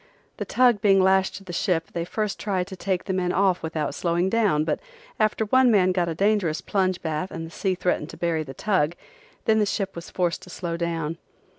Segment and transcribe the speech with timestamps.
[0.37, 3.61] The tug being lashed to the ship they first tried to take the men off
[3.61, 4.79] without slowing down but
[5.19, 8.55] after one man got a dangerous plunge bath and the sea threatened to bury the
[8.55, 8.95] tug
[9.45, 11.19] then the ship was forced to slow down.